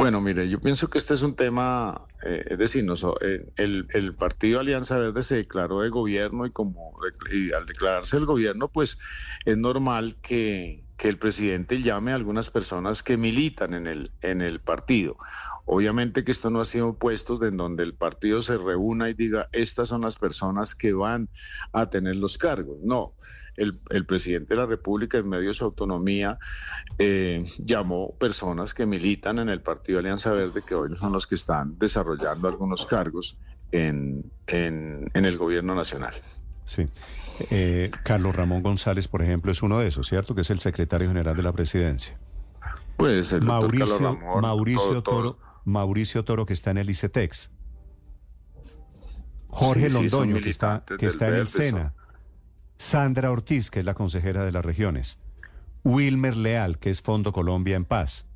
Bueno, 0.00 0.22
mire, 0.22 0.48
yo 0.48 0.58
pienso 0.58 0.88
que 0.88 0.96
este 0.96 1.12
es 1.12 1.20
un 1.20 1.36
tema, 1.36 2.06
eh, 2.24 2.42
es 2.48 2.58
decir, 2.58 2.86
eh, 3.20 3.52
el, 3.56 4.14
partido 4.14 4.58
Alianza 4.58 4.96
Verde 4.96 5.22
se 5.22 5.36
declaró 5.36 5.82
de 5.82 5.90
gobierno 5.90 6.46
y 6.46 6.50
como 6.50 6.94
al 7.54 7.66
declararse 7.66 8.16
el 8.16 8.24
gobierno, 8.24 8.68
pues 8.68 8.98
es 9.44 9.58
normal 9.58 10.16
que, 10.22 10.86
el 11.08 11.18
presidente 11.18 11.82
llame 11.82 12.12
a 12.12 12.16
algunas 12.16 12.50
personas 12.50 13.02
que 13.02 13.16
militan 13.16 13.74
en 13.74 13.86
el, 13.86 14.10
en 14.20 14.42
el 14.42 14.60
partido. 14.60 15.16
Obviamente 15.64 16.24
que 16.24 16.32
esto 16.32 16.50
no 16.50 16.60
ha 16.60 16.64
sido 16.64 16.94
puestos 16.94 17.40
en 17.42 17.56
donde 17.56 17.84
el 17.84 17.94
partido 17.94 18.42
se 18.42 18.58
reúna 18.58 19.08
y 19.08 19.14
diga, 19.14 19.48
estas 19.52 19.88
son 19.88 20.02
las 20.02 20.16
personas 20.16 20.74
que 20.74 20.92
van 20.92 21.28
a 21.72 21.88
tener 21.90 22.16
los 22.16 22.38
cargos. 22.38 22.78
No, 22.82 23.14
el, 23.56 24.06
presidente 24.06 24.54
de 24.54 24.60
la 24.60 24.66
República, 24.66 25.18
en 25.18 25.28
medio 25.28 25.48
de 25.48 25.54
su 25.54 25.64
autonomía, 25.64 26.38
eh, 26.98 27.44
llamó 27.58 28.16
personas 28.18 28.74
que 28.74 28.86
militan 28.86 29.38
en 29.38 29.48
el 29.48 29.60
Partido 29.60 29.98
Alianza 29.98 30.32
Verde, 30.32 30.62
que 30.66 30.74
hoy 30.74 30.96
son 30.96 31.12
los 31.12 31.26
que 31.26 31.34
están 31.34 31.78
desarrollando 31.78 32.48
algunos 32.48 32.86
cargos 32.86 33.38
en, 33.72 34.30
en, 34.46 35.10
el 35.14 35.36
gobierno 35.36 35.74
nacional. 35.74 36.14
Sí. 36.70 36.86
Eh, 37.50 37.90
Carlos 38.04 38.36
Ramón 38.36 38.62
González, 38.62 39.08
por 39.08 39.22
ejemplo, 39.22 39.50
es 39.50 39.60
uno 39.60 39.80
de 39.80 39.88
esos, 39.88 40.06
¿cierto? 40.06 40.36
Que 40.36 40.42
es 40.42 40.50
el 40.50 40.60
secretario 40.60 41.08
general 41.08 41.36
de 41.36 41.42
la 41.42 41.50
presidencia. 41.50 42.16
Pues 42.96 43.32
el 43.32 43.42
Mauricio, 43.42 43.98
Ramón, 43.98 44.40
Mauricio 44.40 45.02
Toro, 45.02 45.36
Mauricio 45.64 46.24
Toro, 46.24 46.46
que 46.46 46.52
está 46.52 46.70
en 46.70 46.78
el 46.78 46.88
ICETEX. 46.88 47.50
Jorge 49.48 49.90
Londoño, 49.90 50.40
que 50.40 50.48
está, 50.48 50.84
que 50.96 51.06
está 51.06 51.26
en 51.26 51.34
el 51.34 51.48
SENA. 51.48 51.92
Sandra 52.76 53.32
Ortiz, 53.32 53.68
que 53.68 53.80
es 53.80 53.84
la 53.84 53.94
consejera 53.94 54.44
de 54.44 54.52
las 54.52 54.64
regiones, 54.64 55.18
Wilmer 55.82 56.36
Leal, 56.36 56.78
que 56.78 56.90
es 56.90 57.02
Fondo 57.02 57.32
Colombia 57.32 57.74
en 57.74 57.84
Paz. 57.84 58.26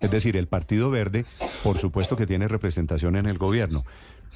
Es 0.00 0.10
decir, 0.10 0.36
el 0.36 0.46
Partido 0.46 0.90
Verde, 0.90 1.24
por 1.62 1.78
supuesto 1.78 2.16
que 2.16 2.26
tiene 2.26 2.48
representación 2.48 3.16
en 3.16 3.26
el 3.26 3.38
gobierno. 3.38 3.84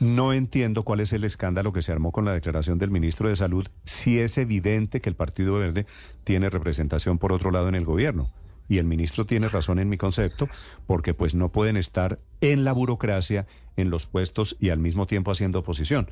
No 0.01 0.33
entiendo 0.33 0.83
cuál 0.83 1.01
es 1.01 1.13
el 1.13 1.25
escándalo 1.25 1.73
que 1.73 1.83
se 1.83 1.93
armó 1.93 2.13
con 2.13 2.25
la 2.25 2.33
declaración 2.33 2.79
del 2.79 2.91
ministro 2.91 3.29
de 3.29 3.37
Salud, 3.37 3.69
si 3.85 4.19
es 4.19 4.39
evidente 4.39 5.01
que 5.01 5.09
el 5.09 5.15
Partido 5.17 5.55
Verde 5.55 5.87
tiene 6.25 6.51
representación 6.51 7.19
por 7.19 7.33
otro 7.33 7.51
lado 7.51 7.69
en 7.69 7.75
el 7.75 7.85
gobierno. 7.85 8.31
Y 8.69 8.79
el 8.79 8.87
ministro 8.87 9.25
tiene 9.25 9.49
razón 9.49 9.79
en 9.79 9.89
mi 9.89 9.99
concepto, 9.99 10.49
porque 10.87 11.15
pues 11.15 11.35
no 11.35 11.51
pueden 11.51 11.77
estar 11.77 12.19
en 12.41 12.65
la 12.65 12.73
burocracia, 12.73 13.47
en 13.77 13.91
los 13.91 14.07
puestos 14.07 14.57
y 14.61 14.71
al 14.71 14.79
mismo 14.79 15.07
tiempo 15.07 15.31
haciendo 15.31 15.59
oposición. 15.59 16.11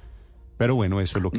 Pero 0.58 0.74
bueno, 0.74 1.00
eso 1.00 1.18
es 1.18 1.22
lo 1.22 1.30
que... 1.30 1.38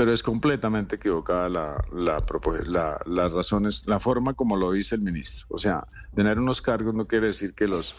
pero 0.00 0.14
es 0.14 0.22
completamente 0.22 0.96
equivocada 0.96 1.50
la, 1.50 1.84
la, 1.92 2.22
la, 2.64 2.98
las 3.04 3.32
razones, 3.32 3.86
la 3.86 4.00
forma 4.00 4.32
como 4.32 4.56
lo 4.56 4.72
dice 4.72 4.94
el 4.94 5.02
ministro. 5.02 5.44
O 5.50 5.58
sea, 5.58 5.86
tener 6.14 6.38
unos 6.38 6.62
cargos 6.62 6.94
no 6.94 7.06
quiere 7.06 7.26
decir 7.26 7.52
que 7.52 7.68
los 7.68 7.96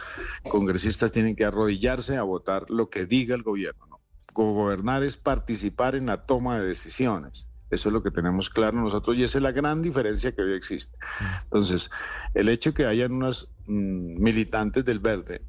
congresistas 0.50 1.12
tienen 1.12 1.36
que 1.36 1.46
arrodillarse 1.46 2.17
a 2.17 2.24
votar 2.24 2.72
lo 2.72 2.89
que 2.89 3.05
diga 3.05 3.36
el 3.36 3.43
gobierno. 3.43 3.86
¿no? 3.86 4.01
Gobernar 4.34 5.03
es 5.03 5.15
participar 5.15 5.93
en 5.93 6.08
la 6.08 6.25
toma 6.25 6.60
de 6.60 6.65
decisiones. 6.65 7.48
Eso 7.72 7.90
es 7.90 7.94
lo 7.94 8.04
que 8.04 8.12
tenemos 8.12 8.50
claro 8.50 8.80
nosotros 8.80 9.18
y 9.18 9.24
esa 9.24 9.38
es 9.38 9.44
la 9.44 9.51
gran 9.51 9.82
diferencia 9.82 10.34
que 10.34 10.42
hoy 10.42 10.54
existe. 10.54 10.98
Entonces, 11.44 11.90
el 12.34 12.50
hecho 12.50 12.72
de 12.72 12.74
que 12.75 12.86
hayan 12.86 13.13
unos 13.13 13.50
mm, 13.66 14.22
militantes 14.22 14.86
del 14.86 15.00
verde 15.00 15.42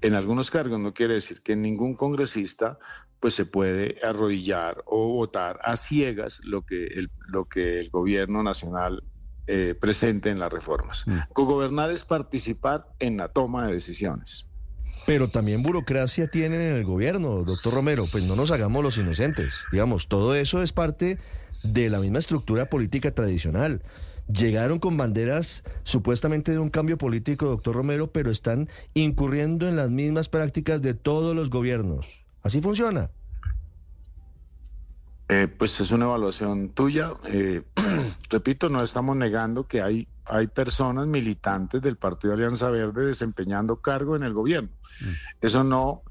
en 0.00 0.14
algunos 0.14 0.50
cargos 0.50 0.78
no 0.80 0.94
quiere 0.94 1.14
decir 1.14 1.42
que 1.42 1.56
ningún 1.56 1.94
congresista 1.94 2.78
pues 3.20 3.34
se 3.34 3.46
puede 3.46 3.98
arrodillar 4.02 4.82
o 4.86 5.08
votar 5.08 5.58
a 5.62 5.76
ciegas 5.76 6.40
lo 6.44 6.62
que 6.62 6.86
el, 6.86 7.10
lo 7.28 7.46
que 7.46 7.78
el 7.78 7.90
gobierno 7.90 8.42
nacional 8.42 9.02
eh, 9.46 9.74
presente 9.78 10.30
en 10.30 10.38
las 10.38 10.52
reformas. 10.52 11.04
Cogobernar 11.32 11.90
es 11.90 12.04
participar 12.04 12.88
en 12.98 13.16
la 13.16 13.28
toma 13.28 13.66
de 13.66 13.74
decisiones. 13.74 14.46
Pero 15.06 15.28
también 15.28 15.62
burocracia 15.62 16.26
tienen 16.26 16.60
en 16.60 16.76
el 16.76 16.84
gobierno, 16.84 17.44
doctor 17.44 17.72
Romero, 17.72 18.06
pues 18.10 18.24
no 18.24 18.34
nos 18.34 18.50
hagamos 18.50 18.82
los 18.82 18.98
inocentes. 18.98 19.54
Digamos, 19.70 20.08
todo 20.08 20.34
eso 20.34 20.62
es 20.62 20.72
parte 20.72 21.18
de 21.72 21.90
la 21.90 22.00
misma 22.00 22.18
estructura 22.18 22.68
política 22.68 23.10
tradicional. 23.12 23.82
Llegaron 24.28 24.80
con 24.80 24.96
banderas 24.96 25.62
supuestamente 25.84 26.52
de 26.52 26.58
un 26.58 26.70
cambio 26.70 26.98
político, 26.98 27.46
doctor 27.46 27.76
Romero, 27.76 28.10
pero 28.10 28.30
están 28.30 28.68
incurriendo 28.94 29.68
en 29.68 29.76
las 29.76 29.90
mismas 29.90 30.28
prácticas 30.28 30.82
de 30.82 30.94
todos 30.94 31.36
los 31.36 31.48
gobiernos. 31.48 32.24
¿Así 32.42 32.60
funciona? 32.60 33.10
Eh, 35.28 35.48
pues 35.48 35.80
es 35.80 35.90
una 35.90 36.04
evaluación 36.04 36.70
tuya. 36.70 37.12
Eh, 37.26 37.62
repito, 38.30 38.68
no 38.68 38.82
estamos 38.82 39.16
negando 39.16 39.66
que 39.66 39.82
hay, 39.82 40.08
hay 40.24 40.46
personas 40.46 41.06
militantes 41.06 41.82
del 41.82 41.96
Partido 41.96 42.34
Alianza 42.34 42.70
Verde 42.70 43.06
desempeñando 43.06 43.76
cargo 43.76 44.16
en 44.16 44.22
el 44.22 44.32
gobierno. 44.32 44.70
Mm. 45.00 45.10
Eso 45.40 45.64
no, 45.64 46.02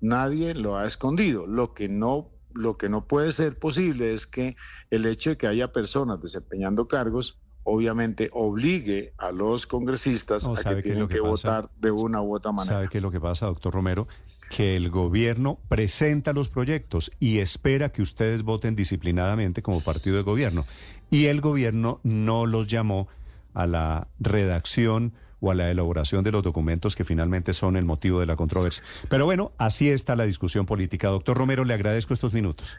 nadie 0.00 0.54
lo 0.54 0.76
ha 0.76 0.86
escondido. 0.86 1.46
Lo 1.46 1.72
que 1.72 1.88
no 1.88 2.30
lo 2.54 2.76
que 2.76 2.88
no 2.88 3.06
puede 3.06 3.32
ser 3.32 3.58
posible 3.58 4.12
es 4.12 4.26
que 4.26 4.56
el 4.90 5.06
hecho 5.06 5.30
de 5.30 5.36
que 5.36 5.46
haya 5.46 5.72
personas 5.72 6.20
desempeñando 6.20 6.88
cargos 6.88 7.38
obviamente 7.64 8.30
obligue 8.32 9.12
a 9.18 9.30
los 9.30 9.66
congresistas 9.66 10.46
a 10.46 10.54
que 10.54 10.82
tienen 10.82 11.06
que, 11.06 11.20
votar 11.20 11.68
de 11.78 11.90
una 11.90 12.22
u 12.22 12.34
otra 12.34 12.50
manera. 12.50 12.76
¿Sabe 12.76 12.88
qué 12.88 12.98
es 12.98 13.02
lo 13.02 13.10
que 13.10 13.20
pasa, 13.20 13.46
doctor 13.46 13.74
Romero? 13.74 14.08
Que 14.48 14.76
el 14.76 14.90
gobierno 14.90 15.58
presenta 15.68 16.32
los 16.32 16.48
proyectos 16.48 17.10
y 17.20 17.40
espera 17.40 17.90
que 17.90 18.00
ustedes 18.00 18.42
voten 18.42 18.74
disciplinadamente 18.74 19.62
como 19.62 19.82
partido 19.82 20.16
de 20.16 20.22
gobierno. 20.22 20.64
Y 21.10 21.26
el 21.26 21.42
gobierno 21.42 22.00
no 22.02 22.46
los 22.46 22.68
llamó 22.68 23.08
a 23.52 23.66
la 23.66 24.08
redacción 24.18 25.12
o 25.40 25.50
a 25.50 25.54
la 25.54 25.70
elaboración 25.70 26.24
de 26.24 26.32
los 26.32 26.42
documentos 26.42 26.96
que 26.96 27.04
finalmente 27.04 27.52
son 27.52 27.76
el 27.76 27.84
motivo 27.84 28.20
de 28.20 28.26
la 28.26 28.36
controversia. 28.36 28.82
Pero 29.08 29.24
bueno, 29.24 29.52
así 29.58 29.88
está 29.88 30.16
la 30.16 30.24
discusión 30.24 30.66
política. 30.66 31.08
Doctor 31.08 31.36
Romero, 31.36 31.64
le 31.64 31.74
agradezco 31.74 32.14
estos 32.14 32.32
minutos. 32.32 32.78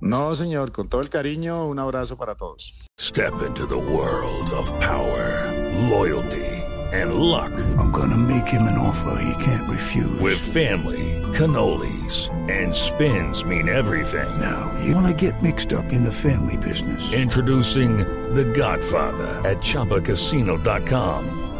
No, 0.00 0.34
señor, 0.34 0.70
con 0.70 0.88
todo 0.88 1.00
el 1.00 1.10
cariño, 1.10 1.66
un 1.66 1.78
abrazo 1.78 2.16
para 2.16 2.36
todos. 2.36 2.86
Step 3.00 3.42
into 3.46 3.66
the 3.66 3.76
world 3.76 4.50
of 4.52 4.72
power, 4.78 5.52
loyalty 5.90 6.58
and 6.92 7.14
luck. 7.14 7.52
I'm 7.76 7.90
gonna 7.90 8.16
make 8.16 8.46
him 8.46 8.62
an 8.62 8.78
offer 8.78 9.20
he 9.22 9.44
can't 9.44 9.68
refuse. 9.68 10.20
With 10.20 10.38
family, 10.38 11.20
cannolis 11.32 12.30
and 12.50 12.74
spins 12.74 13.44
mean 13.44 13.68
everything. 13.68 14.40
Now, 14.40 14.72
you 14.84 14.94
wanna 14.94 15.14
get 15.14 15.42
mixed 15.42 15.72
up 15.72 15.92
in 15.92 16.02
the 16.02 16.12
family 16.12 16.56
business. 16.56 17.12
Introducing 17.12 17.98
The 18.34 18.44
Godfather 18.44 19.28
at 19.44 19.58
chapacasino.com. 19.58 21.47